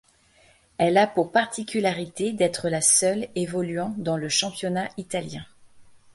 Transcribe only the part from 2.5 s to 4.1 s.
la seule évoluant